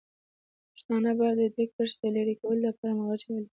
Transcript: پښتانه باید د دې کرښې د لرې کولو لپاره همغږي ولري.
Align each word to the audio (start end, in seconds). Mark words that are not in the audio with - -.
پښتانه 0.73 1.11
باید 1.19 1.37
د 1.41 1.43
دې 1.55 1.65
کرښې 1.73 1.97
د 2.01 2.05
لرې 2.15 2.33
کولو 2.41 2.61
لپاره 2.67 2.91
همغږي 2.93 3.27
ولري. 3.31 3.49